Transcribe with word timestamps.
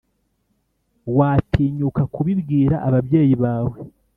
watinyuka 1.17 2.01
kubibwira 2.13 2.75
ababyeyi 2.87 3.35
bawe 3.43 3.75